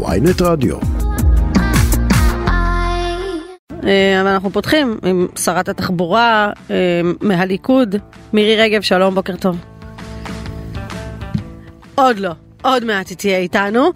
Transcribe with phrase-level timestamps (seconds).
[0.00, 0.76] ויינט רדיו.
[3.86, 6.76] אה, אבל אנחנו פותחים עם שרת התחבורה אה,
[7.20, 7.96] מהליכוד,
[8.32, 9.56] מירי רגב, שלום, בוקר טוב.
[11.94, 12.30] עוד לא.
[12.62, 13.92] עוד מעט היא תהיה איתנו.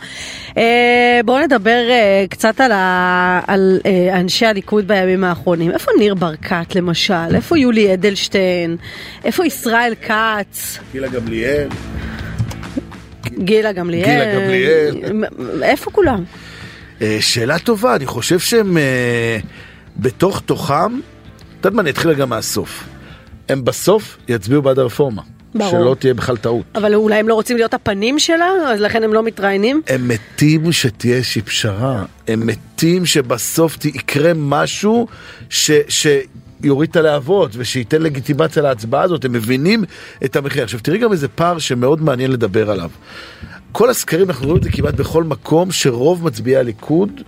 [0.57, 1.83] אה, בואו נדבר
[2.31, 3.41] קצת על, ה...
[3.47, 3.81] על
[4.13, 5.71] אנשי הליכוד בימים האחרונים.
[5.71, 7.35] איפה ניר ברקת למשל?
[7.35, 8.77] איפה יולי אדלשטיין?
[9.25, 10.79] איפה ישראל כץ?
[10.93, 11.69] גילה גמליאל.
[13.39, 14.05] גילה גמליאל.
[14.05, 15.25] גילה גמליאל.
[15.63, 16.25] איפה כולם?
[17.21, 18.77] שאלה טובה, אני חושב שהם...
[19.99, 22.85] בתוך תוכם, את יודעת מה, אני אתחיל גם מהסוף.
[23.49, 25.23] הם בסוף יצביעו בעד הרפורמה.
[25.55, 25.71] ברור.
[25.71, 26.65] שלא תהיה בכלל טעות.
[26.75, 29.83] אבל אולי הם לא רוצים להיות הפנים שלה, אז לכן הם לא מתראיינים?
[29.87, 32.05] הם מתים שתהיה איזושהי פשרה.
[32.29, 35.07] הם מתים שבסוף יקרה משהו
[35.51, 35.71] ש...
[35.89, 36.07] ש...
[36.63, 39.85] יוריד את הלהבות ושייתן לגיטימציה להצבעה הזאת, הם מבינים
[40.25, 40.63] את המחיר.
[40.63, 42.91] עכשיו תראי גם איזה פער שמאוד מעניין לדבר עליו.
[43.73, 47.21] כל הסקרים, אנחנו רואים את זה כמעט בכל מקום, שרוב מצביעי הליכוד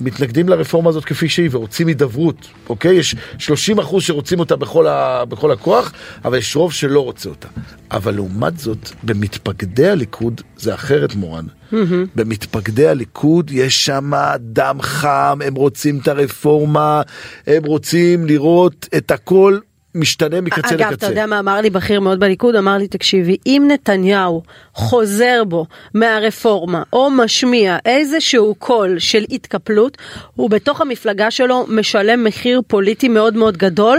[0.00, 2.94] מתנגדים לרפורמה הזאת כפי שהיא ורוצים הידברות, אוקיי?
[2.94, 5.92] יש 30 אחוז שרוצים אותה בכל, ה, בכל הכוח,
[6.24, 7.48] אבל יש רוב שלא רוצה אותה.
[7.90, 11.44] אבל לעומת זאת, במתפקדי הליכוד זה אחרת, מורן.
[11.72, 11.76] Mm-hmm.
[12.16, 17.02] במתפקדי הליכוד יש שם דם חם, הם רוצים את הרפורמה,
[17.46, 19.58] הם רוצים לראות את הכל
[19.94, 20.88] משתנה מקצה אגב, לקצה.
[20.88, 22.56] אגב, אתה יודע מה אמר לי בכיר מאוד בליכוד?
[22.56, 24.42] אמר לי, תקשיבי, אם נתניהו
[24.74, 29.98] חוזר בו מהרפורמה או משמיע איזשהו קול של התקפלות,
[30.36, 33.98] הוא בתוך המפלגה שלו משלם מחיר פוליטי מאוד מאוד גדול,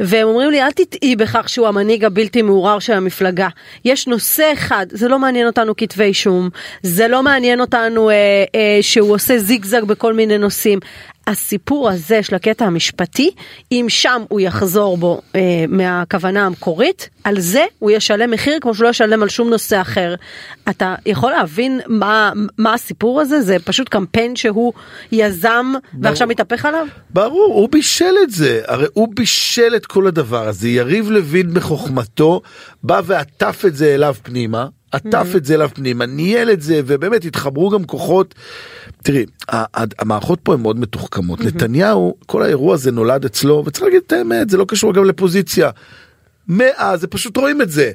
[0.00, 3.48] והם אומרים לי, אל תטעי בכך שהוא המנהיג הבלתי מעורר של המפלגה.
[3.84, 6.48] יש נושא אחד, זה לא מעניין אותנו כתבי אישום,
[6.82, 8.14] זה לא מעניין אותנו אה,
[8.54, 10.78] אה, שהוא עושה זיגזג בכל מיני נושאים.
[11.30, 13.30] הסיפור הזה של הקטע המשפטי,
[13.72, 18.84] אם שם הוא יחזור בו אה, מהכוונה המקורית, על זה הוא ישלם מחיר כמו שהוא
[18.84, 20.14] לא ישלם על שום נושא אחר.
[20.70, 23.42] אתה יכול להבין מה, מה הסיפור הזה?
[23.42, 24.72] זה פשוט קמפיין שהוא
[25.12, 26.04] יזם ברור.
[26.04, 26.86] ועכשיו מתהפך עליו?
[27.10, 30.68] ברור, הוא בישל את זה, הרי הוא בישל את כל הדבר הזה.
[30.68, 32.40] יריב לוין בחוכמתו
[32.82, 34.66] בא ועטף את זה אליו פנימה.
[34.92, 35.36] עטף mm-hmm.
[35.36, 38.34] את זה אליו פנימה, ניהל את זה, ובאמת התחברו גם כוחות.
[39.02, 39.26] תראי,
[39.98, 41.40] המערכות פה הן מאוד מתוחכמות.
[41.40, 41.46] Mm-hmm.
[41.46, 45.70] נתניהו, כל האירוע הזה נולד אצלו, וצריך להגיד את האמת, זה לא קשור גם לפוזיציה.
[46.48, 47.90] מאז, זה פשוט רואים את זה.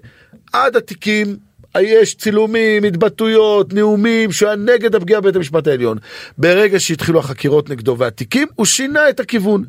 [0.54, 1.38] עד התיקים,
[1.80, 5.98] יש צילומים, התבטאויות, נאומים, שהוא היה נגד הפגיעה בבית המשפט העליון.
[6.38, 9.64] ברגע שהתחילו החקירות נגדו והתיקים, הוא שינה את הכיוון.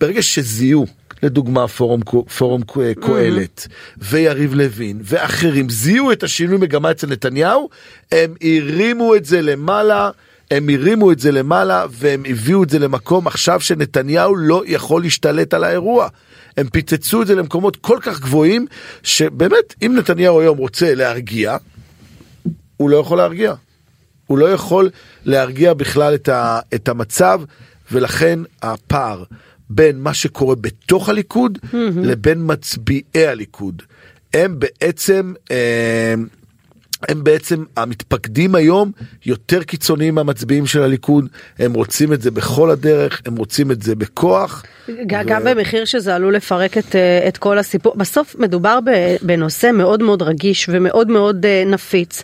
[0.00, 0.86] ברגע שזיהו
[1.22, 2.00] לדוגמה פורום,
[2.38, 2.62] פורום
[3.00, 4.02] קהלת mm-hmm.
[4.10, 7.68] ויריב לוין ואחרים זיהו את השינוי מגמה אצל נתניהו,
[8.12, 10.10] הם הרימו את זה למעלה.
[10.50, 15.54] הם הרימו את זה למעלה והם הביאו את זה למקום עכשיו שנתניהו לא יכול להשתלט
[15.54, 16.08] על האירוע.
[16.56, 18.66] הם פיצצו את זה למקומות כל כך גבוהים,
[19.02, 21.56] שבאמת, אם נתניהו היום רוצה להרגיע,
[22.76, 23.54] הוא לא יכול להרגיע.
[24.26, 24.90] הוא לא יכול
[25.24, 27.40] להרגיע בכלל את, ה, את המצב,
[27.92, 29.24] ולכן הפער
[29.70, 31.76] בין מה שקורה בתוך הליכוד mm-hmm.
[32.02, 33.82] לבין מצביעי הליכוד.
[34.34, 36.14] הם בעצם, אה,
[37.08, 38.92] הם בעצם המתפקדים היום
[39.26, 41.28] יותר קיצוניים מהמצביעים של הליכוד,
[41.58, 44.64] הם רוצים את זה בכל הדרך, הם רוצים את זה בכוח.
[45.06, 45.44] גם ו...
[45.44, 48.78] במחיר שזה עלול לפרק את, אה, את כל הסיפור, בסוף מדובר
[49.22, 52.22] בנושא מאוד מאוד רגיש ומאוד מאוד אה, נפיץ.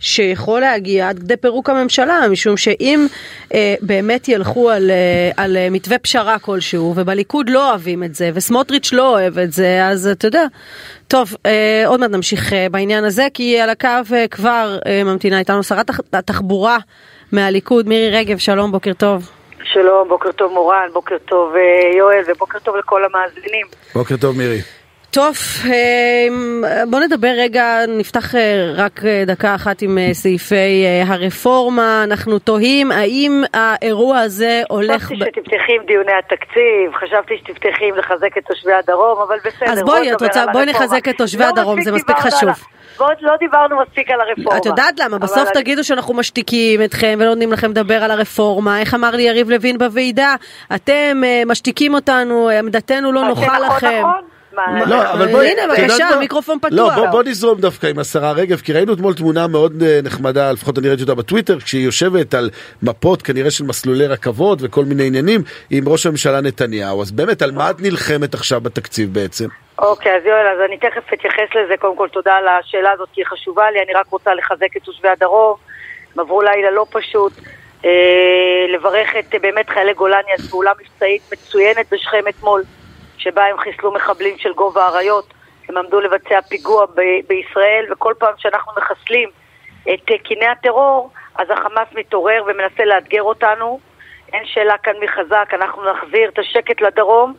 [0.00, 3.06] שיכול להגיע עד כדי פירוק הממשלה, משום שאם
[3.54, 8.30] אה, באמת ילכו על, אה, על אה, מתווה פשרה כלשהו, ובליכוד לא אוהבים את זה,
[8.34, 10.44] וסמוטריץ' לא אוהב את זה, אז אתה יודע.
[11.08, 15.38] טוב, אה, עוד מעט נמשיך אה, בעניין הזה, כי על הקו אה, כבר אה, ממתינה
[15.38, 16.78] איתנו שרת התחבורה
[17.32, 19.30] מהליכוד, מירי רגב, שלום, בוקר טוב.
[19.72, 23.66] שלום, בוקר טוב מורן, בוקר טוב אה, יואל, ובוקר טוב לכל המאזינים.
[23.94, 24.60] בוקר טוב מירי.
[25.14, 32.04] טוב, אמ, בוא נדבר רגע, נפתח אה, רק אה, דקה אחת עם אה, סעיפי הרפורמה.
[32.04, 35.02] אנחנו תוהים האם האירוע הזה הולך...
[35.02, 39.72] חשבתי שתפתחי עם דיוני התקציב, חשבתי שתפתחי עם לחזק את תושבי הדרום, אבל בסדר.
[39.72, 42.50] אז בואי, את רוצה, בואי נחזק את תושבי לא הדרום, זה מספיק חשוב.
[42.98, 44.58] ועוד לא דיברנו מספיק על הרפורמה.
[44.58, 48.80] את יודעת למה, בסוף תגידו שאנחנו משתיקים אתכם ולא נותנים לכם לדבר על הרפורמה.
[48.80, 50.34] איך אמר לי יריב לוין בוועידה?
[50.74, 53.86] אתם משתיקים אותנו, עמדתנו לא נוחה נכון, לכם.
[53.86, 54.33] נכון, נכון.
[54.86, 56.72] לא, אבל בואי, הנה בבקשה, המיקרופון פתוח.
[56.72, 60.52] לא, בוא, בוא נזרום דווקא עם השרה רגב, כי ראינו אתמול תמונה מאוד אה, נחמדה,
[60.52, 62.50] לפחות אני ראיתי אותה בטוויטר, כשהיא יושבת על
[62.82, 65.40] מפות כנראה של מסלולי רכבות וכל מיני עניינים,
[65.70, 67.02] עם ראש הממשלה נתניהו.
[67.02, 69.46] אז באמת, על מה את נלחמת עכשיו בתקציב בעצם?
[69.78, 71.74] אוקיי, אז יואל, אז אני תכף אתייחס לזה.
[71.76, 73.78] קודם כל, תודה על השאלה הזאת, כי היא חשובה לי.
[73.82, 75.56] אני רק רוצה לחזק את תושבי הדרום.
[76.14, 77.32] הם עברו לילה לא פשוט.
[77.84, 82.62] אה, לברך את באמת חיילי גולני על פעולה מבצעית מצוינת בשכם אתמול.
[83.24, 85.34] שבה הם חיסלו מחבלים של גובה אריות,
[85.68, 89.28] הם עמדו לבצע פיגוע ב- בישראל, וכל פעם שאנחנו מחסלים
[89.94, 93.80] את קיני הטרור, אז החמאס מתעורר ומנסה לאתגר אותנו.
[94.32, 97.34] אין שאלה כאן מי חזק, אנחנו נחזיר את השקט לדרום,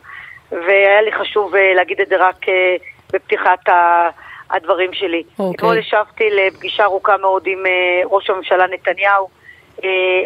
[0.52, 2.76] והיה לי חשוב אה, להגיד את זה רק אה,
[3.12, 4.08] בפתיחת ה...
[4.50, 5.22] הדברים שלי.
[5.38, 5.56] אוקיי.
[5.56, 9.28] אתמול ישבתי לפגישה ארוכה מאוד עם אה, ראש הממשלה נתניהו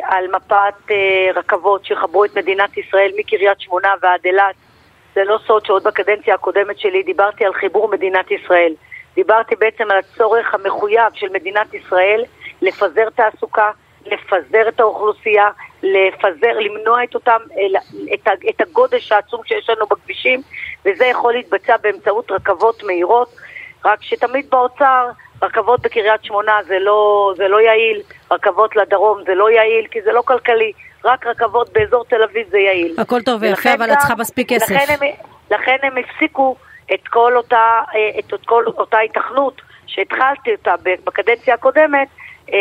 [0.02, 0.92] על מפת
[1.34, 4.54] רכבות שיחברו את מדינת ישראל מקריית שמונה ועד אילת.
[5.14, 8.72] זה לא סוד שעוד בקדנציה הקודמת שלי דיברתי על חיבור מדינת ישראל.
[9.14, 12.24] דיברתי בעצם על הצורך המחויב של מדינת ישראל
[12.62, 13.70] לפזר תעסוקה,
[14.06, 15.48] לפזר את האוכלוסייה,
[15.82, 17.38] לפזר, למנוע את אותם,
[18.48, 20.42] את, הגודש העצום שיש לנו בכבישים,
[20.84, 23.34] וזה יכול להתבצע באמצעות רכבות מהירות.
[23.84, 25.10] רק שתמיד באוצר,
[25.42, 30.12] רכבות בקריית שמונה זה לא, זה לא יעיל, רכבות לדרום זה לא יעיל, כי זה
[30.12, 30.72] לא כלכלי,
[31.04, 32.94] רק רכבות באזור תל אביב זה יעיל.
[32.98, 34.70] הכל טוב ויפה, אבל את צריכה מספיק כסף.
[34.70, 35.10] לכן הם,
[35.50, 36.56] לכן הם הפסיקו
[36.94, 40.74] את כל אותה, אה, את, את כל אותה התכנות שהתחלתי אותה
[41.04, 42.08] בקדנציה הקודמת,
[42.52, 42.56] אה,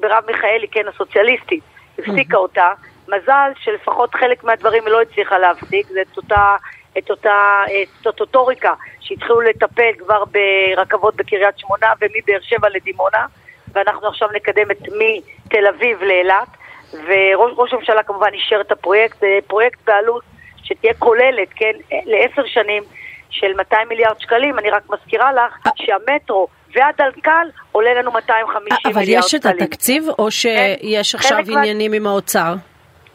[0.00, 1.64] ברב מיכאלי, כן, הסוציאליסטית,
[1.98, 2.72] הפסיקה אותה.
[3.08, 6.56] מזל שלפחות חלק מהדברים היא לא הצליחה להפסיק, זה את אותה,
[6.98, 13.26] את אותה אה, סטטוטוריקה שהתחילו לטפל כבר ברכבות בקריית שמונה ומבאר שבע לדימונה,
[13.72, 16.48] ואנחנו עכשיו נקדם את מתל אביב לאילת,
[16.92, 20.22] וראש ראש הממשלה כמובן אישר את הפרויקט, זה פרויקט בעלות
[20.62, 21.72] שתהיה כוללת, כן,
[22.06, 22.82] לעשר שנים
[23.30, 29.00] של 200 מיליארד שקלים, אני רק מזכירה לך שהמטרו והדלקל עולה לנו 250 אה, אבל
[29.00, 29.56] מיליארד יש את שקלים.
[29.56, 32.54] התקציב, או שיש חלק עכשיו עניינים עם האוצר?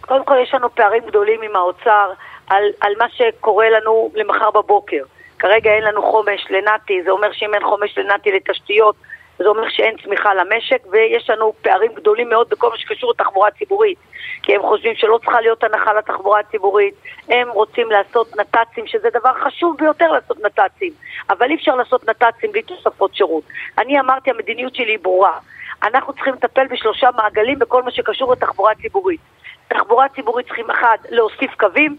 [0.01, 2.12] קודם כל יש לנו פערים גדולים עם האוצר
[2.47, 5.03] על, על מה שקורה לנו למחר בבוקר.
[5.39, 8.95] כרגע אין לנו חומש לנתי, זה אומר שאם אין חומש לנתי לתשתיות,
[9.43, 13.97] זה אומר שאין צמיחה למשק, ויש לנו פערים גדולים מאוד בכל מה שקשור לתחבורה ציבורית.
[14.43, 16.95] כי הם חושבים שלא צריכה להיות הנחה לתחבורה הציבורית,
[17.29, 20.93] הם רוצים לעשות נת"צים, שזה דבר חשוב ביותר לעשות נת"צים,
[21.29, 23.43] אבל אי אפשר לעשות נת"צים בלי תוספות שירות.
[23.77, 25.39] אני אמרתי, המדיניות שלי היא ברורה.
[25.83, 29.21] אנחנו צריכים לטפל בשלושה מעגלים בכל מה שקשור לתחבורה ציבורית.
[29.67, 31.95] תחבורה ציבורית צריכים אחד, להוסיף קווים,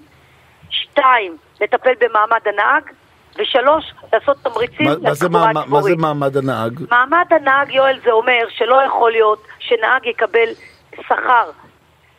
[0.70, 2.82] שתיים, לטפל במעמד הנהג,
[3.38, 5.98] ושלוש, לעשות תמריצים מה- מה זה לתחבורה מעמד- מה זה הציבורית.
[5.98, 6.80] מעמד הנהג?
[6.90, 10.48] מעמד הנהג, יואל, זה אומר שלא יכול להיות שנהג יקבל
[11.00, 11.50] שכר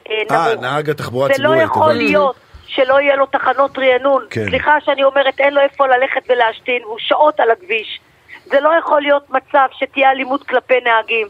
[0.10, 0.62] אה, אה, נמוך.
[0.64, 1.64] נהג התחבורה זה לא הציבורית.
[1.72, 1.94] יכול.
[1.94, 2.36] להיות
[2.68, 4.26] שלא יהיה לו תחנות רענון.
[4.30, 4.46] כן.
[4.50, 8.00] סליחה שאני אומרת, אין לו איפה ללכת ולהשתין, והוא שעות על הכביש.
[8.46, 11.28] זה לא יכול להיות מצב שתהיה אלימות כלפי נהגים.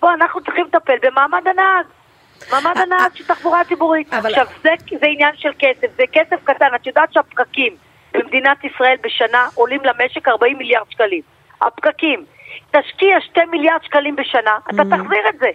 [0.00, 1.86] בוא, אנחנו צריכים לטפל במעמד הנהג.
[2.52, 4.14] מעמד הנהג של תחבורה ציבורית.
[4.14, 6.66] אבל- עכשיו, זה, זה עניין של כסף, זה כסף קטן.
[6.74, 7.76] את יודעת שהפקקים
[8.18, 11.22] במדינת ישראל בשנה עולים למשק 40 מיליארד שקלים.
[11.62, 12.24] הפקקים.
[12.70, 15.50] תשקיע 2 מיליארד שקלים בשנה, אתה תחזיר את זה.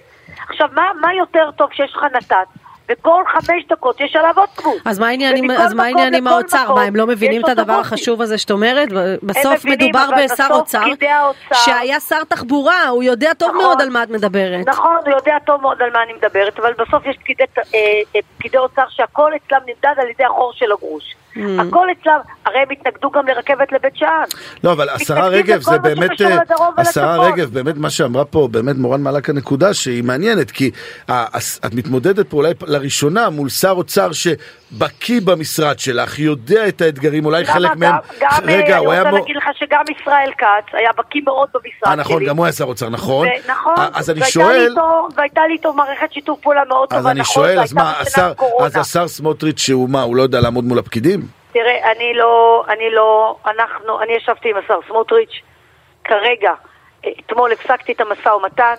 [0.49, 2.70] עכשיו, מה, מה יותר טוב כשיש לך נת"צ?
[2.91, 4.81] וכל חמש דקות יש עליו אוטובוס.
[4.85, 6.63] אז מה העניין עם- ומכל אז מה העניין עם האוצר?
[6.63, 7.73] מקום מה, הם לא מבינים את הדבר.
[7.73, 8.87] החשוב הזה שאת אומרת?
[9.23, 13.61] בסוף מבינים, מדובר בשר אוצר, האוצר- שהיה שר תחבורה, הוא יודע טוב נכון.
[13.61, 14.67] מאוד על מה את מדברת.
[14.67, 17.61] נכון, הוא יודע טוב מאוד על מה אני מדברת, אבל בסוף יש פקידי, אה,
[18.15, 21.03] אה, פקידי אוצר שהכל אצלם נמדד על ידי החור של הגרוש.
[21.35, 21.39] Mm.
[21.59, 24.23] הכל אצלם, הרי הם התנגדו גם לרכבת לבית שאן.
[24.63, 26.37] לא, אבל השרה רגב, זה באמת, אה,
[26.77, 27.27] השרה.
[27.27, 30.71] רגב, באמת מה שאמרה פה, באמת מורן מעלה כאן נקודה שהיא מעניינת, כי
[31.65, 37.45] את מתמודדת פה אולי לראשונה מול שר אוצר שבקיא במשרד שלך, יודע את האתגרים, אולי?
[37.45, 40.73] חלק מהם, גם, רגע, אה, הוא אני היה רוצה מו- להגיד לך שגם ישראל כץ
[40.73, 42.01] היה בקיא מאוד במשרד אה, שלי.
[42.01, 43.27] נכון, גם הוא היה שר אוצר, נכון?
[43.49, 44.75] נכון, אה, אז אני שואל,
[45.15, 47.93] והייתה לי איתו מערכת שיתוף פעולה מאוד אז טובה, אני נכון, שואל, אז והייתה מה,
[48.01, 48.65] בשנת השר, קורונה.
[48.65, 51.19] אז השר סמוטריץ' שהוא מה, הוא לא יודע לעמוד מול הפקידים?
[51.53, 55.41] תראה, אני לא, אני לא, אנחנו, אני ישבתי עם השר סמוטריץ',
[56.03, 56.51] כרגע,
[57.19, 58.73] אתמול הפסקתי את המשא ומתן,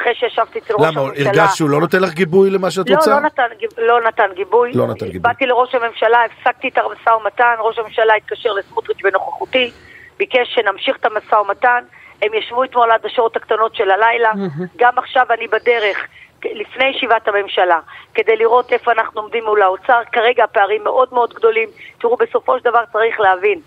[0.00, 1.28] אחרי שישבתי אצל ראש למה, הממשלה.
[1.28, 3.10] הרגשת שהוא לא נותן לך גיבוי למה שאת לא, רוצה?
[3.10, 3.46] לא נתן,
[3.78, 4.72] לא נתן גיבוי.
[4.74, 5.18] לא נתן גיבוי.
[5.18, 9.70] באתי לראש הממשלה, הפסקתי את המשא ומתן, ראש הממשלה התקשר לסמוטריץ' בנוכחותי,
[10.18, 11.84] ביקש שנמשיך את המשא ומתן,
[12.22, 14.32] הם ישבו אתמול עד השעות הקטנות של הלילה,
[14.76, 15.98] גם עכשיו אני בדרך,
[16.44, 17.78] לפני ישיבת הממשלה,
[18.14, 22.64] כדי לראות איפה אנחנו עומדים מול האוצר, כרגע הפערים מאוד מאוד גדולים, תראו, בסופו של
[22.64, 23.60] דבר צריך להבין,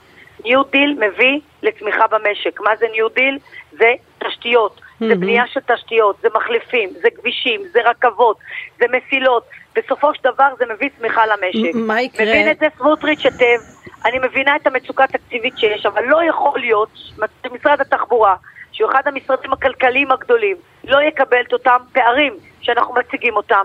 [0.46, 2.60] New Deal מביא לצמיחה במשק.
[2.62, 3.38] מה זה New Deal?
[3.72, 8.38] זה תשתיות, זה בנייה של תשתיות, זה מחלפים, זה כבישים, זה רכבות,
[8.79, 9.43] זה מסילות.
[9.75, 11.75] בסופו של דבר זה מביא צמיחה למשק.
[11.75, 12.25] מה יקרה?
[12.25, 13.62] מבין את זה סמוטריץ' היטב,
[14.05, 16.89] אני מבינה את המצוקה התקציבית שיש, אבל לא יכול להיות
[17.43, 18.36] שמשרד התחבורה,
[18.72, 23.63] שהוא אחד המשרדים הכלכליים הגדולים, לא יקבל את אותם פערים שאנחנו מציגים אותם,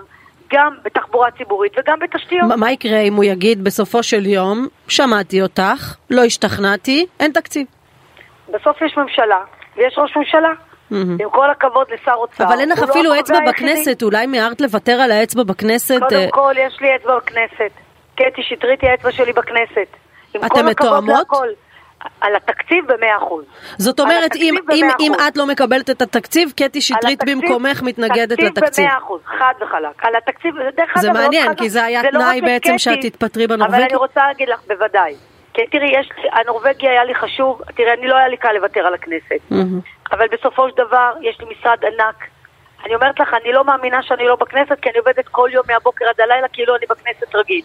[0.53, 2.49] גם בתחבורה ציבורית וגם בתשתיות.
[2.49, 7.67] מה- מה יקרה אם הוא יגיד בסופו של יום, שמעתי אותך, לא השתכנעתי, אין תקציב.
[8.49, 9.41] בסוף יש ממשלה
[9.77, 10.53] ויש ראש ממשלה.
[10.91, 11.17] מהמם.
[11.21, 12.45] עם כל הכבוד לשר אוצר.
[12.45, 13.73] אבל אין לך לא אפילו הקובע אצבע היחידי.
[13.73, 15.99] בכנסת, אולי מיהרת לוותר על האצבע בכנסת?
[16.01, 17.71] קודם אה, כל, יש לי אצבע בכנסת.
[18.15, 19.97] קטי שטרית היא האצבע שלי בכנסת.
[20.35, 21.27] הכבוד מתואמות?
[22.21, 23.45] על התקציב במאה אחוז.
[23.79, 28.65] זאת אומרת, אם, אם, אם את לא מקבלת את התקציב, קטי שטרית במקומך מתנגדת לתקציב.
[28.65, 30.05] תקציב במאה אחוז, חד וחלק.
[30.05, 32.99] על התקציב, דרך אגב, זה מעניין, כי זה היה זה לא תנאי בעצם קטי, שאת
[33.03, 33.77] תתפטרי בנורבגי.
[33.77, 35.15] אבל אני רוצה להגיד לך, בוודאי.
[35.55, 38.95] כי תראי, יש, הנורבגי היה לי חשוב, תראי, אני לא היה לי קל לוותר על
[38.95, 39.41] הכנסת.
[39.51, 39.81] מהמם.
[40.13, 42.25] אבל בסופו של דבר, יש לי משרד ענק.
[42.85, 46.05] אני אומרת לך, אני לא מאמינה שאני לא בכנסת, כי אני עובדת כל יום מהבוקר
[46.09, 47.65] עד הלילה, כאילו אני בכנסת רגיל.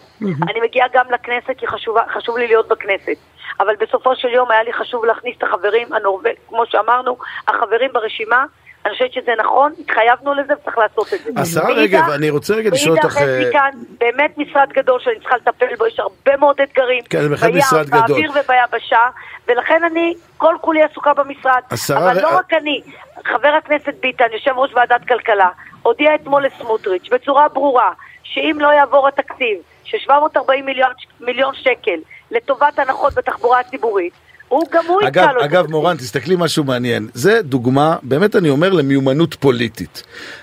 [0.50, 3.16] אני מגיעה גם לכנסת, כי חשובה, חשוב לי להיות בכנסת.
[3.60, 7.16] אבל בסופו של יום היה לי חשוב להכניס את החברים הנורבג, כמו שאמרנו,
[7.48, 8.44] החברים ברשימה.
[8.86, 11.40] אני חושבת שזה נכון, התחייבנו לזה וצריך לעשות את זה.
[11.40, 13.70] השרה מאידך- רגב, אני רוצה רגע לשאול מאידך, אותך, יש לי אה, כאן
[14.00, 17.02] באמת משרד גדול שאני צריכה לטפל בו, יש הרבה מאוד אתגרים.
[17.10, 18.00] כן, זה בהחלט משרד גדול.
[18.08, 19.00] באוויר וביבשה,
[19.48, 21.60] ולכן אני כל כולי עסוקה במשרד.
[21.70, 22.80] השרה אבל לא רק אני,
[23.24, 25.48] חבר הכנסת ביטן, יושב ראש ועדת כלכלה,
[25.82, 27.90] הודיע אתמול לסמוטריץ' בצורה ברורה,
[28.22, 31.98] שאם לא יעבור התקציב של 740 מיליון, מיליון שקל
[32.30, 34.12] לטובת הנחות בתחבורה הציבורית,
[34.52, 35.70] הוא גם הוא אגב, אגב.
[35.70, 37.08] מורן, תסתכלי משהו מעניין.
[37.14, 40.02] זה דוגמה, באמת אני אומר, למיומנות פוליטית.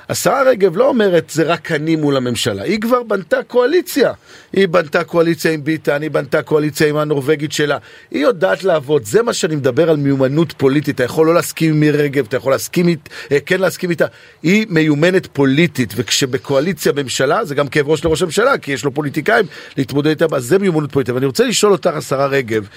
[0.10, 4.14] השרה רגב לא אומרת זה רק אני מול הממשלה, היא כבר בנתה קואליציה.
[4.54, 7.78] היא בנתה קואליציה עם ביטן, היא בנתה קואליציה עם הנורבגית שלה.
[8.12, 10.96] היא יודעת לעבוד, זה מה שאני מדבר על מיומנות פוליטית.
[10.96, 14.06] אתה יכול לא להסכים עם מירי רגב, אתה יכול להסכים, אית- אה, כן להסכים איתה.
[14.44, 19.46] היא מיומנת פוליטית, וכשבקואליציה בממשלה, זה גם כאב ראש לראש הממשלה, כי יש לו פוליטיקאים
[19.78, 21.16] להתמודד איתם, אז זה מיומנות פוליטית.
[21.16, 22.68] ואני רוצה לשאול אותך, השרה רגב,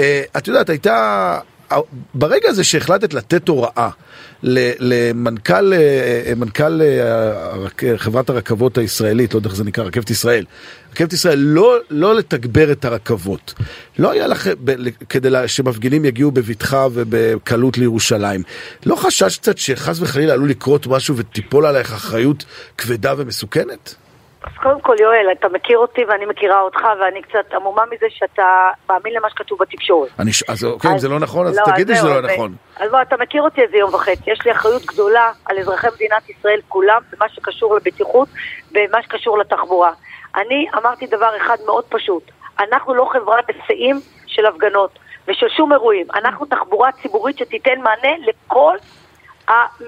[0.00, 1.38] אה, את יודעת, הייתה...
[2.14, 3.88] ברגע הזה שהחלטת לתת הוראה
[4.42, 10.10] ל- למנכ"ל אה, מנכ"ל אה, הרק- חברת הרכבות הישראלית, לא יודע איך זה נקרא, רכבת
[10.10, 10.44] ישראל,
[10.92, 13.54] רכבת ישראל, לא, לא לתגבר את הרכבות.
[13.98, 14.48] לא היה לך,
[15.08, 18.42] כדי שמפגינים יגיעו בבטחה ובקלות לירושלים.
[18.86, 22.44] לא חשש קצת שחס וחלילה עלול לקרות משהו ותיפול עלייך אחריות
[22.78, 23.94] כבדה ומסוכנת?
[24.44, 28.44] אז קודם כל, יואל, אתה מכיר אותי ואני מכירה אותך, ואני קצת עמומה מזה שאתה
[28.90, 30.08] מאמין למה שכתוב בתקשורת.
[30.18, 32.54] אני, ש- אז אוקיי, אם זה לא נכון, אז לא, תגידי שזה לא נכון.
[32.76, 34.30] אז בוא, אתה מכיר אותי איזה יום וחצי.
[34.30, 38.28] יש לי אחריות גדולה על אזרחי מדינת ישראל כולם, במה שקשור לבטיחות,
[38.72, 39.92] במה שקשור לתחבורה.
[40.36, 42.22] אני אמרתי דבר אחד מאוד פשוט.
[42.60, 46.06] אנחנו לא חברת היסעים של הפגנות ושל שום אירועים.
[46.14, 48.76] אנחנו תחבורה ציבורית שתיתן מענה לכל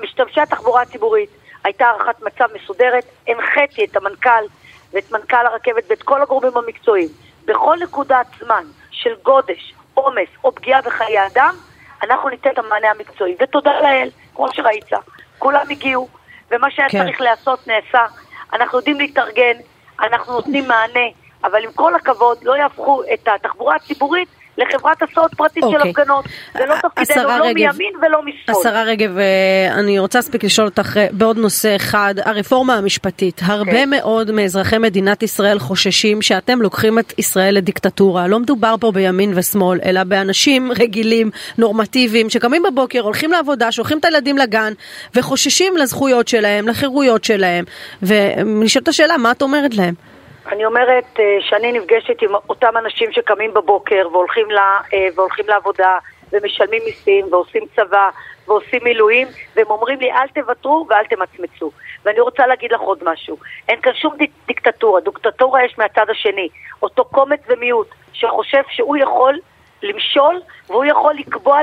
[0.02, 1.30] משתמשי התחבורה הציבורית.
[1.64, 4.44] הייתה הערכת מצב מסודרת, הנחיתי את המנכ"ל
[4.92, 7.08] ואת מנכ"ל הרכבת ואת כל הגורמים המקצועיים.
[7.44, 11.54] בכל נקודת זמן של גודש, עומס או פגיעה בחיי אדם,
[12.02, 13.36] אנחנו ניתן את המענה המקצועי.
[13.40, 14.90] ותודה לאל, כמו שראית,
[15.38, 16.08] כולם הגיעו,
[16.50, 17.04] ומה שהיה כן.
[17.04, 18.06] צריך להיעשות נעשה.
[18.52, 19.56] אנחנו יודעים להתארגן,
[20.00, 21.06] אנחנו נותנים מענה,
[21.44, 24.28] אבל עם כל הכבוד, לא יהפכו את התחבורה הציבורית
[24.58, 25.90] לחברת הסעות פרטית של אוקיי.
[25.90, 26.24] הפגנות.
[26.54, 28.56] זה לא תפקידנו, לא רגב, מימין ולא משמאל.
[28.60, 33.40] השרה רגב, אה, אני רוצה להספיק לשאול אותך אה, בעוד נושא אחד, הרפורמה המשפטית.
[33.44, 33.90] הרבה כן.
[33.90, 38.26] מאוד מאזרחי מדינת ישראל חוששים שאתם לוקחים את ישראל לדיקטטורה.
[38.26, 44.04] לא מדובר פה בימין ושמאל, אלא באנשים רגילים, נורמטיביים, שקמים בבוקר, הולכים לעבודה, שולחים את
[44.04, 44.72] הילדים לגן,
[45.14, 47.64] וחוששים לזכויות שלהם, לחירויות שלהם.
[48.02, 50.11] ונשאלת השאלה, מה את אומרת להם?
[50.46, 55.98] אני אומרת אה, שאני נפגשת עם אותם אנשים שקמים בבוקר והולכים, לה, אה, והולכים לעבודה
[56.32, 58.10] ומשלמים מיסים ועושים צבא
[58.48, 61.70] ועושים מילואים והם אומרים לי אל תוותרו ואל תמצמצו.
[62.04, 63.36] ואני רוצה להגיד לך עוד משהו,
[63.68, 66.48] אין כאן שום דיק, דיקטטורה, דיקטטורה יש מהצד השני,
[66.82, 69.38] אותו קומץ ומיעוט שחושב שהוא יכול
[69.82, 71.58] למשול והוא יכול לקבוע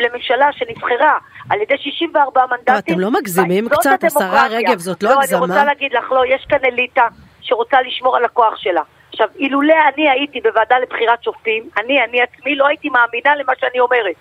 [0.00, 1.18] לממשלה שנבחרה
[1.50, 2.74] על ידי 64 מנדטים.
[2.78, 4.46] אתם לא מגזימים קצת, השרה.
[4.50, 5.38] רגב, זאת לא לא, הגזמה?
[5.38, 7.06] אני רוצה להגיד לך, לא, יש כאן אליטה
[7.40, 8.82] שרוצה לשמור על הכוח שלה.
[9.12, 13.80] עכשיו, אילולא אני הייתי בוועדה לבחירת שופטים, אני, אני עצמי, לא הייתי מאמינה למה שאני
[13.80, 14.14] אומרת.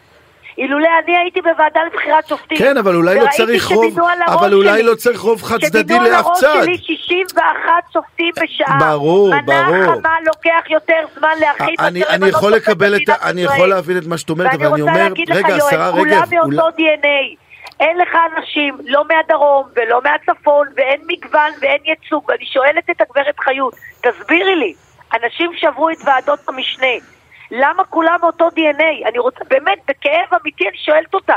[0.57, 2.57] אילולא אני הייתי בוועדה לבחירת שופטים.
[2.57, 5.57] כן, אבל אולי לא צריך רוב, על הראש אבל אולי שלי- לא צריך רוב חד
[5.61, 6.63] צדדי שמינו על לאף הראש צד.
[6.63, 8.77] שלי 61 שופטים בשעה.
[8.79, 9.99] ברור, מנה ברור.
[10.01, 13.09] חמה לוקח יותר זמן להכין אני, אני למנות יכול לקבל את.
[13.09, 13.41] אני.
[13.41, 15.85] יכול להבין את מה שאת אומרת, אבל אני ואני רוצה אומר, להגיד לך, רגע, השרה
[15.87, 17.46] יואל, כולם רגב, מאותו DNA.
[17.79, 22.23] אין לך אנשים, לא מהדרום ולא מהצפון, ואין מגוון ואין ייצוג.
[22.29, 24.73] ואני שואלת את הגברת חיות, תסבירי לי,
[25.13, 26.93] אנשים שעברו את ועדות המשנה,
[27.51, 29.07] למה כולם מאותו DNA?
[29.09, 31.33] אני רוצה, באמת, בכאב אמיתי אני שואלת אותך.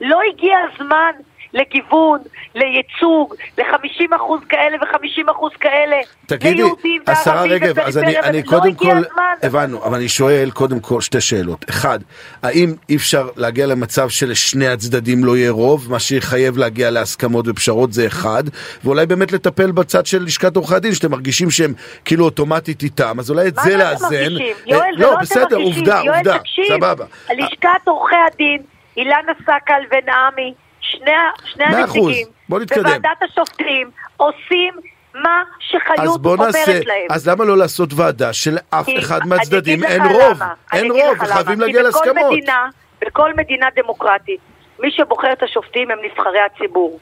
[0.00, 1.12] לא הגיע הזמן
[1.54, 2.18] לגיוון,
[2.54, 5.96] לייצוג, ל-50% כאלה ו-50% כאלה.
[6.26, 6.62] תגידי,
[7.06, 9.34] השרה רגב, אז אני, אני ולא קודם כל, הזמן.
[9.42, 11.64] הבנו, אבל אני שואל קודם כל שתי שאלות.
[11.70, 11.98] אחד,
[12.42, 17.92] האם אי אפשר להגיע למצב שלשני הצדדים לא יהיה רוב, מה שיחייב להגיע להסכמות ופשרות
[17.92, 18.44] זה אחד,
[18.84, 23.30] ואולי באמת לטפל בצד של לשכת עורכי הדין, שאתם מרגישים שהם כאילו אוטומטית איתם, אז
[23.30, 24.06] אולי את מה זה אתם לאזן.
[24.06, 24.38] מרגישים?
[24.40, 25.56] אה, יואל, זה לא, לא אתם בסדר.
[25.56, 26.36] עובדה, יואל, עובדה,
[26.68, 27.04] סבבה.
[27.30, 28.62] לשכת עורכי הדין,
[28.96, 31.10] אילנה סקל ונעמי, שני,
[31.44, 31.64] שני.
[31.64, 32.26] הנציגים.
[32.48, 34.74] בוועדת השופטים, עושים
[35.14, 37.06] מה שחיות אומרת נעשה, להם.
[37.10, 40.36] אז למה לא לעשות ועדה שלאף כי אחד מהצדדים אין רוב?
[40.36, 40.52] למה.
[40.72, 42.32] אין רוב, כי להגיע להסכמות.
[42.32, 42.68] מדינה,
[43.00, 44.40] בכל מדינה דמוקרטית,
[44.80, 47.00] מי שבוחר את השופטים הם נבחרי הציבור.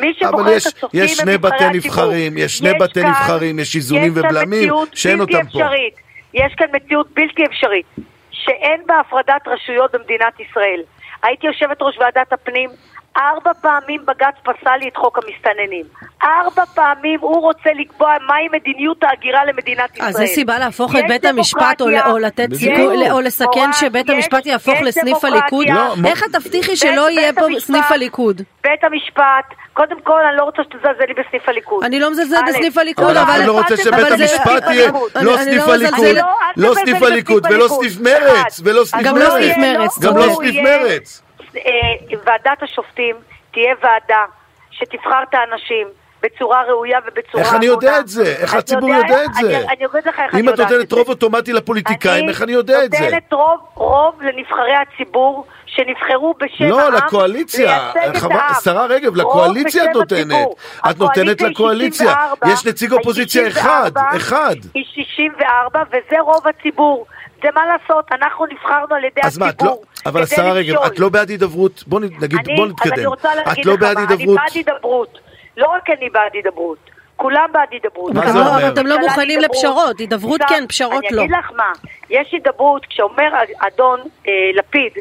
[0.00, 1.64] מי שבוחר יש, את השופטים יש שני בתי.
[1.74, 5.38] נבחרים, יש שני בתי נבחרים, יש איזונים ובלמים שאין אותם פה.
[5.48, 5.94] אפשרית.
[6.34, 7.86] יש כאן מציאות בלתי אפשרית,
[8.30, 10.82] שאין בה הפרדת רשויות במדינת ישראל.
[11.22, 12.70] הייתי יושבת ראש ועדת הפנים,
[13.16, 15.84] ארבע פעמים בג"ץ פסל לי את חוק המסתננים.
[16.24, 20.08] ארבע פעמים הוא רוצה לקבוע מהי מדיניות ההגירה למדינת ישראל.
[20.08, 22.48] אז זה סיבה להפוך את בית המשפט או, או לתת.
[22.54, 25.24] סיכוי, או לסכן שבית יש- המשפט יהפוך לסניף.
[25.24, 25.66] הליכוד?
[25.68, 28.42] לא, איך את תבטיחי בית- שלא יהיה בית פה המשפט- סניף הליכוד?
[28.64, 31.84] בית המשפט, קודם כל אני לא רוצה שתזלזל לי בסניף הליכוד.
[31.84, 33.30] אני לא מזלזלת א', בסניף הליכוד, אבל.
[33.38, 34.90] אני לא רוצה שבית המשפט יהיה
[35.22, 36.16] לא אני סניף לא הליכוד,
[36.56, 37.68] לא תבלבל סניף הליכוד ולא.
[37.68, 38.48] סניף מרץ, אחד.
[38.64, 39.42] ולא סניף גם לא לא מרץ.
[39.42, 40.36] סניף מרץ, גם לא צודק.
[40.36, 41.22] סניף מרץ.
[41.66, 41.72] אה,
[42.26, 43.16] ועדת השופטים
[43.52, 44.24] תהיה ועדה
[44.70, 45.88] שתבחר את האנשים
[46.22, 48.34] בצורה ראויה ובצורה איך אני יודע את זה?
[48.38, 49.58] איך הציבור יודע- את זה?
[49.58, 50.96] אני אגיד לך איך אני אם את יודעת נותנת את זה.
[50.96, 52.98] רוב אוטומטי לפוליטיקאים, איך אני יודע את זה?
[52.98, 56.70] אני נותנת רוב, רוב לנבחרי הציבור שנבחרו בשם העם.
[56.70, 57.90] לא, לקואליציה.
[57.94, 58.54] לייצג את חברת- העם.
[58.64, 60.46] שרה רגב, לקואליציה את נותנת.
[60.90, 62.06] את נותנת לקואליציה.
[62.06, 63.60] 64, יש נציג אופוזיציה אחד,
[63.94, 64.54] 64, אחד.
[64.74, 67.06] היא 64, וזה רוב הציבור.
[67.42, 69.68] זה מה לעשות, אנחנו נבחרנו על ידי אז מה, את לא...
[69.68, 69.84] הציבור.
[70.06, 70.76] אבל השרה רגב.
[70.86, 71.84] את לא בעד הידברות?
[71.86, 72.92] בוא נגיד, אני- בוא אז נתקדם.
[72.94, 74.18] אני רוצה את להגיד לא לך הידברות?
[74.18, 75.18] אני בעד הידברות.
[75.56, 76.78] לא רק אני בעד הידברות.
[77.16, 78.14] כולם בעד הידברות.
[78.14, 78.58] מה זה לא- אומר?
[78.58, 79.56] אבל אתם לא מוכנים הידברות.
[79.56, 81.18] לפשרות, הידברות כן, פשרות לא.
[81.20, 81.72] אני אגיד לך מה,
[82.10, 83.28] יש הידברות, כשאומר
[83.58, 84.92] אדון אה, לפיד,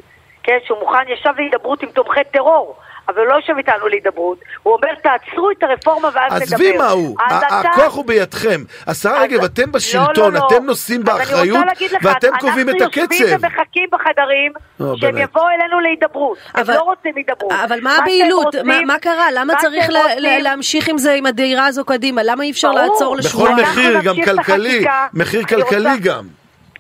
[0.44, 2.76] כן, שהוא מוכן, ישב להידברות עם תומכי טרור,
[3.10, 6.44] אבל הוא לא יושב איתנו להידברות, הוא אומר תעצרו את הרפורמה ואז נדבר.
[6.56, 7.18] עזבי מה הוא,
[7.50, 8.62] הכוח הוא בידכם.
[8.88, 10.48] השרה רגב, אתם לא, בשלטון, לא, לא.
[10.48, 11.66] אתם נושאים באחריות,
[12.02, 13.14] ואתם קובעים את אנחנו הקצב.
[13.14, 15.18] יושבים ומחכים בחדרים לא, שהם.
[15.18, 16.38] יבואו אלינו להידברות.
[16.54, 17.52] הם לא רוצים הידברות.
[17.66, 18.56] אבל מה הבהילות?
[18.86, 19.32] מה- קרה?
[19.34, 22.22] למה מה צריך להמשיך עם זה, עם הדהירה הזו קדימה?
[22.24, 22.72] למה אי אפשר.
[22.72, 23.60] לעצור בכל לשבועיים?
[23.60, 24.86] אנחנו מחיר, גם כלכלי.
[25.14, 26.24] מחיר כלכלי גם.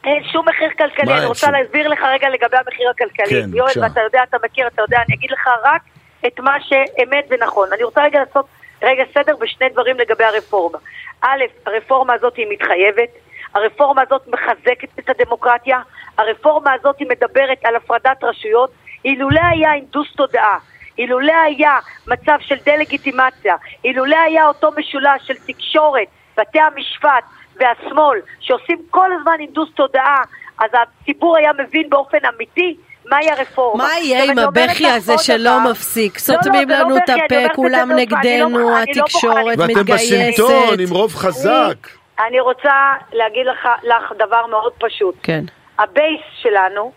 [0.03, 1.55] אין שום מחיר כלכלי, אני רוצה שום?
[1.55, 3.41] להסביר לך רגע לגבי המחיר הכלכלי.
[3.41, 3.71] כן, יואל.
[3.81, 5.81] ואתה יודע, אתה מכיר, אתה יודע, אני אגיד לך רק
[6.27, 7.73] את מה שאמת ונכון.
[7.73, 8.45] אני רוצה רגע לעשות
[8.81, 10.77] רגע סדר בשני דברים לגבי הרפורמה.
[11.21, 13.09] א', הרפורמה הזאת היא מתחייבת,
[13.53, 15.81] הרפורמה הזאת מחזקת את הדמוקרטיה,
[16.17, 18.71] הרפורמה הזאת היא מדברת על הפרדת רשויות,
[19.05, 20.57] אילולא היה הנדוס תודעה,
[20.97, 27.23] אילולא היה מצב של דה-לגיטימציה, אילולא היה אותו משולש של תקשורת, בתי המשפט
[27.55, 30.21] והשמאל, שעושים כל הזמן הינדוס תודעה,
[30.59, 32.77] אז הציבור היה מבין באופן אמיתי
[33.09, 33.83] מהי הרפורמה.
[33.83, 35.59] מה יהיה עם הבכי הזה שלא.
[35.71, 36.13] מפסיק?
[36.15, 39.63] לא, סותמים לא, לא לנו את הפה, כולם נגדנו, התקשורת מוכנה.
[39.67, 40.43] ואתם מתגייסת.
[40.43, 41.87] בשלטון עם רוב חזק.
[42.27, 45.15] אני רוצה להגיד לך, לך דבר מאוד פשוט.
[45.23, 45.43] כן.
[45.79, 46.91] ה base שלנו,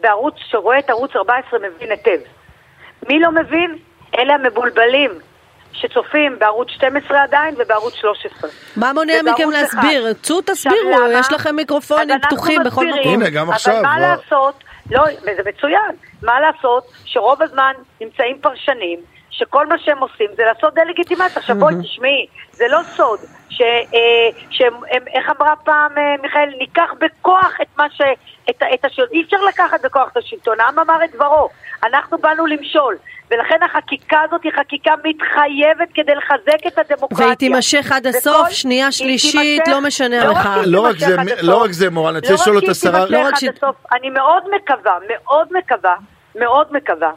[0.00, 2.18] בערוץ שרואה את ערוץ 14 מבין היטב.
[3.08, 3.78] מי לא מבין?
[4.18, 5.10] אלה המבולבלים
[5.72, 8.50] שצופים בערוץ 12 עדיין ובערוץ 13.
[8.76, 9.50] מה מונע מכם.
[9.50, 10.12] להסביר?
[10.12, 10.90] צאו תסבירו?
[11.12, 12.86] יש לכם מיקרופונים פתוחים בכל.
[12.86, 13.12] מקום.
[13.12, 18.98] הנה, גם עכשיו, אבל מה לעשות, לא, וזה מצוין, מה לעשות שרוב הזמן נמצאים פרשנים
[19.30, 21.40] שכל מה שהם עושים זה לעשות דה-לגיטימציה.
[21.40, 26.54] עכשיו בואי תשמעי, זה לא סוד, ש, אה, שהם, הם, איך אמרה פעם אה, מיכאל,
[26.58, 28.00] ניקח בכוח את מה ש...
[28.50, 31.48] את, את השלטון, אי אפשר לקחת בכוח את השלטון, העם אמר את דברו,
[31.84, 32.96] אנחנו באנו למשול,
[33.32, 37.26] ולכן החקיקה הזאת היא חקיקה מתחייבת כדי לחזק את הדמוקרטיה.
[37.26, 40.48] והיא תימשך עד הסוף, וכל- שנייה, שלישית, תימשך- לא משנה לא לך.
[40.66, 41.28] לא רק תימשך זה- עד.
[41.42, 43.38] לא רק זה, מורן, אני רוצה לא לשאול את שהיא השרה- תימשך לא רק עד
[43.38, 43.76] שהיא- הסוף.
[43.92, 45.94] אני מאוד מקווה, מאוד מקווה,
[46.34, 47.10] מאוד מקווה,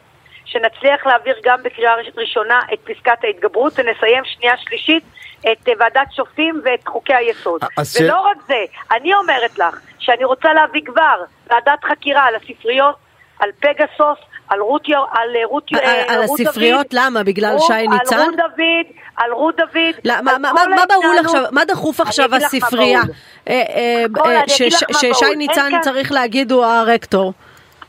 [0.44, 5.02] שנצליח להעביר גם בקריאה ראשונה את פסקת ההתגברות ונסיים שנייה שלישית
[5.40, 7.60] את אה, ועדת שופטים ואת חוקי היסוד.
[8.00, 8.64] ולא רק זה,
[8.96, 11.16] אני אומרת לך שאני רוצה להביא כבר
[11.50, 12.94] ועדת חקירה על הספריות,
[13.40, 17.22] על פגסוס, על רות יו- על אה, רות על- אה, על רות הספריות, דוד, למה?
[17.22, 18.16] בגלל רות- שי ניצן?
[18.16, 19.94] על רות דוד, על רות דוד.
[20.04, 21.18] לא, על מה- מה- מה- בהול.
[21.24, 23.00] עכשיו, מה דחוף עכשיו הספרייה?
[23.48, 27.32] אה, אה, אה, ששי ניצן צריך להגיד הוא הרקטור.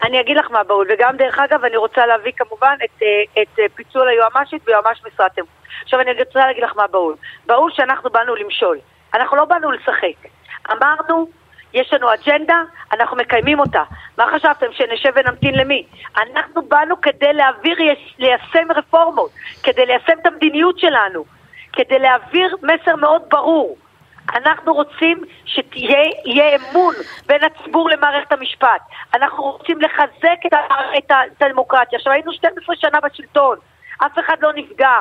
[0.03, 3.07] אני אגיד לך מה בהול, וגם דרך אגב אני רוצה להביא כמובן את, אה,
[3.41, 5.47] את אה, פיצול היועמ"שית ויועמ"ש משרת אמון.
[5.83, 7.15] עכשיו אני רוצה להגיד לך מה בהול.
[7.45, 8.77] בהול שאנחנו באנו למשול,
[9.13, 10.29] אנחנו לא באנו לשחק.
[10.71, 11.27] אמרנו,
[11.73, 12.61] יש לנו אג'נדה,
[12.93, 13.83] אנחנו מקיימים אותה.
[14.17, 15.83] מה חשבתם, שנשב ונמתין למי?
[16.17, 17.77] אנחנו באנו כדי להעביר,
[18.19, 19.31] ליישם רפורמות,
[19.63, 21.25] כדי ליישם את המדיניות שלנו,
[21.73, 23.77] כדי להעביר מסר מאוד ברור.
[24.35, 28.81] אנחנו רוצים שיהיה אמון בין הציבור למערכת המשפט.
[29.13, 30.53] אנחנו רוצים לחזק את,
[30.97, 31.97] את הדמוקרטיה.
[31.97, 33.57] עכשיו היינו 12 שנה בשלטון,
[33.97, 34.99] אף אחד לא נפגע.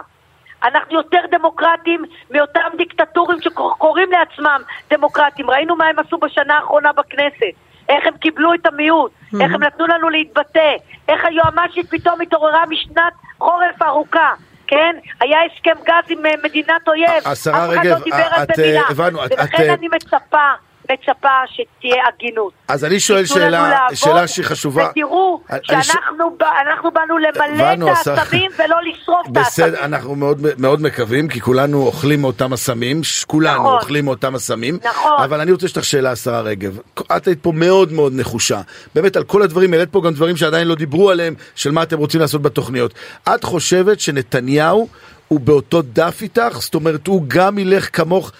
[0.65, 5.51] אנחנו יותר דמוקרטים מאותם דיקטטורים שקוראים לעצמם דמוקרטים.
[5.51, 7.57] ראינו מה הם עשו בשנה האחרונה בכנסת.
[7.89, 9.43] איך הם קיבלו את המיעוט, Mm-hmm.
[9.45, 10.73] איך הם נתנו לנו להתבטא,
[11.09, 13.01] איך היועמ"שית פתאום התעוררה משנת
[13.39, 14.33] חורף ארוכה.
[14.67, 14.97] כן?
[15.21, 17.11] היה הסכם גז עם אה, מדינת אויב.
[17.27, 17.97] השרה רגב, לא
[18.43, 18.83] את, זה אה.
[18.91, 20.49] הבנו, את- ולכן את, אה, אני מצפה,
[20.93, 22.53] מצפה שתהיה הגינות.
[22.69, 24.89] אז אני שואל שאלה, שאלה שהיא חשובה.
[24.91, 28.07] ותראו ש- שאנחנו אנחנו באנו למלא את.
[28.07, 29.67] העשבים ולא לשרוף את העשבים.
[29.69, 33.75] בסדר, אנחנו מאוד, מאוד מקווים, כי כולנו אוכלים מאותם הסמים, ש- כולנו נכון.
[33.75, 34.79] אוכלים מאותם הסמים.
[34.85, 35.23] נכון.
[35.25, 36.79] אבל אני רוצה לשאול אותך שאלה, השרה רגב.
[37.17, 38.61] את היית פה מאוד מאוד נחושה.
[38.95, 41.99] באמת, על כל הדברים, העלית פה גם דברים שעדיין לא דיברו עליהם, של מה אתם
[41.99, 42.95] רוצים לעשות בתוכניות.
[43.35, 44.89] את חושבת שנתניהו
[45.29, 46.59] הוא באותו דף איתך?
[46.61, 48.33] זאת אומרת, הוא גם ילך כמוך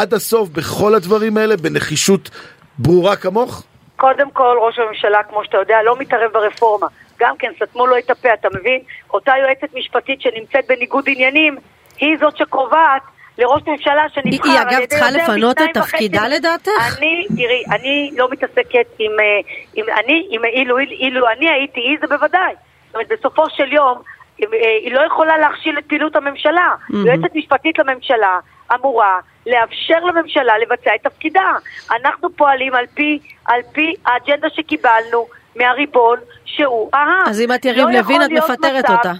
[0.00, 2.30] עד הסוף בכל הדברים האלה, בנחישות
[2.78, 3.62] ברורה כמוך?
[3.96, 6.86] קודם כל, ראש הממשלה, כמו שאתה יודע, לא מתערב ברפורמה.
[7.20, 8.80] גם כן, סתמו לו את הפה, אתה מבין?
[9.12, 11.56] אותה יועצת משפטית שנמצאת בניגוד עניינים,
[11.98, 13.02] היא זאת שקובעת
[13.38, 16.98] לראש ממשלה שנבחר היא, על אגב, ידי צריכה יותר לפנות משניים את תפקידה, לדעתך?
[16.98, 19.12] אני, תראי, אני לא מתעסקת עם...
[19.20, 19.40] אה,
[19.74, 22.54] עם אני, עם אילו, אילו אני הייתי היא, זה בוודאי.
[22.86, 23.98] זאת אומרת, בסופו של יום,
[24.42, 24.46] אה,
[24.82, 26.74] היא לא יכולה להכשיל את פעילות הממשלה.
[26.90, 28.38] יועצת משפטית לממשלה
[28.74, 31.52] אמורה לאפשר לממשלה לבצע את תפקידה.
[31.90, 35.26] אנחנו פועלים על פי, על פי האג'נדה שקיבלנו
[35.56, 37.22] מהריבון, שהוא ההר.
[37.26, 39.12] אז אם את לא יריב יכול לוין, את מפטרת מצב- אותה.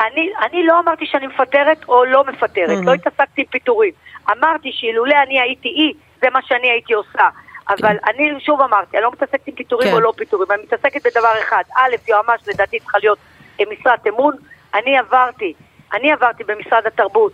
[0.00, 2.86] אני, אני לא אמרתי שאני מפטרת או לא מפטרת, Mhm.
[2.86, 3.92] לא התעסקתי עם פיטורים.
[4.30, 7.28] אמרתי שאילולא אני הייתי אי, זה מה שאני הייתי עושה.
[7.68, 9.94] אבל אני שוב אמרתי, אני לא מתעסקת עם פיטורים כן.
[9.94, 11.62] או לא פיטורים, אני מתעסקת בדבר אחד.
[11.76, 13.18] א', יועמ"ש לדעתי צריכה להיות
[13.60, 14.34] אה, משרת אמון.
[14.74, 15.52] אני עברתי,
[15.92, 17.32] אני עברתי במשרד התרבות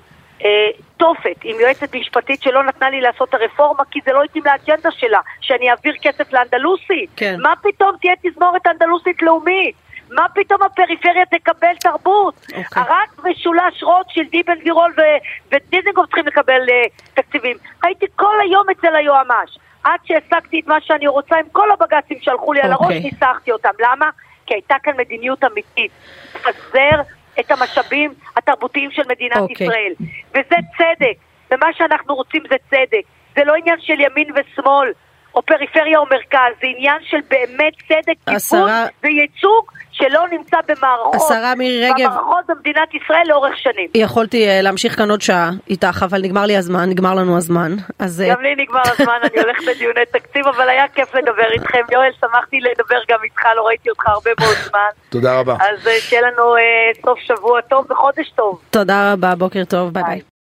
[0.97, 4.91] תופת עם יועצת משפטית שלא נתנה לי לעשות את הרפורמה כי זה לא התאים לאג'נדה
[4.91, 7.07] שלה, שאני אעביר כסף לאנדלוסי.
[7.17, 7.37] כן.
[7.43, 9.75] מה פתאום תהיה תזמורת אנדלוסית לאומית?
[10.11, 12.35] מה פתאום הפריפריה תקבל תרבות?
[12.57, 12.83] אוקיי.
[12.89, 17.57] רק ושולש רוטשילד, איבן גירול ו- ודיזנגוף צריכים לקבל uh, תקציבים.
[17.83, 19.59] הייתי כל היום אצל היועמ"ש.
[19.85, 23.01] עד שהשגתי את מה שאני רוצה עם כל הבג"צים שהלכו לי על הראש, אוקיי.
[23.01, 23.71] ניסחתי אותם.
[23.81, 24.11] למה?
[24.47, 25.93] כי הייתה כאן מדיניות אמיתית.
[26.35, 27.01] לפזר
[27.41, 29.67] את המשאבים התרבותיים של מדינת אוקיי.
[29.67, 29.93] ישראל.
[30.31, 31.17] וזה צדק.
[31.51, 33.03] ומה שאנחנו רוצים זה צדק.
[33.37, 34.93] זה לא עניין של ימין ושמאל.
[35.41, 41.15] או פריפריה או מרכז, זה עניין של באמת צדק, תיקון השרה- וייצוג שלא נמצא במערכות,
[41.15, 43.89] השרה מירי רגב- במערכות במדינת ישראל לאורך שנים.
[43.95, 47.73] יכולתי אה, להמשיך כאן עוד שעה איתך, אבל נגמר לי הזמן, נגמר לנו הזמן.
[47.99, 51.81] אז אה, גם לי נגמר הזמן, אני הולכת לדיוני תקציב, אבל היה כיף לדבר איתכם.
[51.93, 54.89] יואל, שמחתי לדבר גם איתך, לא ראיתי אותך הרבה מאוד זמן.
[55.11, 55.55] תודה רבה.
[55.61, 56.61] אז אה, שיהיה לנו אה,
[57.07, 58.61] סוף שבוע טוב וחודש טוב.
[58.71, 60.03] תודה רבה, בוקר טוב, ביי.
[60.03, 60.21] ביי.